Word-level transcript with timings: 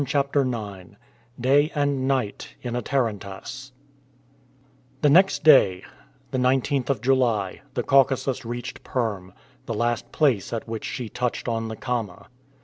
CHAPTER 0.03 0.41
IX 0.41 0.95
DAY 1.39 1.71
AND 1.75 2.07
NIGHT 2.07 2.55
IN 2.63 2.75
A 2.75 2.81
TARANTASS 2.81 3.71
THE 5.03 5.11
next 5.11 5.43
day, 5.43 5.83
the 6.31 6.39
19th 6.39 6.89
of 6.89 7.01
July, 7.01 7.61
the 7.75 7.83
Caucasus 7.83 8.43
reached 8.43 8.83
Perm, 8.83 9.31
the 9.67 9.75
last 9.75 10.11
place 10.11 10.53
at 10.53 10.67
which 10.67 10.85
she 10.85 11.07
touched 11.07 11.47
on 11.47 11.67
the 11.67 11.75
Kama. 11.75 12.29